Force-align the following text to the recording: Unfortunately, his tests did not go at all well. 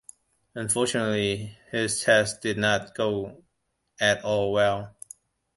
Unfortunately, 0.55 1.55
his 1.69 2.01
tests 2.01 2.39
did 2.39 2.57
not 2.57 2.95
go 2.95 3.43
at 3.99 4.23
all 4.23 4.51
well. 4.51 4.95